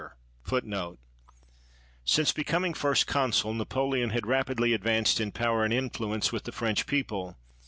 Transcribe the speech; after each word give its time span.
^ 0.01 0.07
What,' 0.51 0.63
Since 2.05 2.31
becoming 2.33 2.73
first 2.73 3.05
consul. 3.05 3.53
Napoleon 3.53 4.09
had 4.09 4.25
rapidly 4.25 4.73
advanced 4.73 5.21
in 5.21 5.31
power 5.31 5.63
and 5.63 5.71
influence 5.71 6.31
with 6.31 6.45
the 6.45 6.51
French 6.51 6.87
people. 6.87 7.37